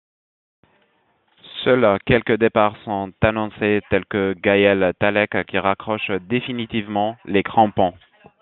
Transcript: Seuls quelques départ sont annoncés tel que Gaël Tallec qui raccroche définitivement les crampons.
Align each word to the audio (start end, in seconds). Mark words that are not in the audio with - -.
Seuls 1.63 1.99
quelques 2.07 2.31
départ 2.35 2.75
sont 2.85 3.13
annoncés 3.21 3.81
tel 3.91 4.03
que 4.07 4.33
Gaël 4.35 4.93
Tallec 4.99 5.45
qui 5.45 5.59
raccroche 5.59 6.09
définitivement 6.27 7.17
les 7.25 7.43
crampons. 7.43 7.93